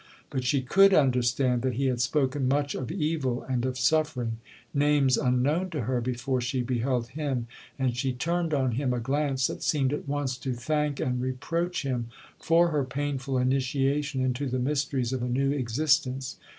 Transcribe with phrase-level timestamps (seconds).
[0.31, 4.37] But she could understand, that he had spoken much of evil and of suffering,
[4.73, 7.45] names unknown to her before she beheld him,
[7.77, 11.83] and she turned on him a glance that seemed at once to thank and reproach
[11.83, 12.07] him
[12.39, 16.37] for her painful initiation into the mysteries of a new existence.